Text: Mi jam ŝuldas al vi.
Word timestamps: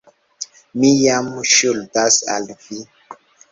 Mi 0.83 0.91
jam 1.01 1.29
ŝuldas 1.51 2.19
al 2.39 2.51
vi. 2.67 2.83